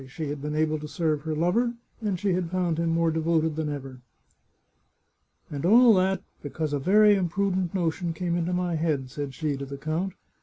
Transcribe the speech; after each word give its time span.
She 0.07 0.29
had 0.29 0.41
been 0.41 0.55
able 0.55 0.79
to 0.79 0.87
serve 0.87 1.21
her 1.21 1.35
lover, 1.35 1.75
and 2.01 2.19
she 2.19 2.33
had 2.33 2.49
found 2.49 2.79
him 2.79 2.89
more 2.89 3.11
devoted 3.11 3.55
than 3.55 3.69
ever." 3.69 4.01
And 5.51 5.63
all 5.63 5.93
that 5.93 6.23
because 6.41 6.73
a 6.73 6.79
very 6.79 7.13
imprudent 7.13 7.75
notion 7.75 8.11
came 8.11 8.35
into 8.35 8.51
my 8.51 8.73
head," 8.77 9.11
said 9.11 9.35
she 9.35 9.55
to 9.57 9.65
the 9.67 9.77
count. 9.77 10.13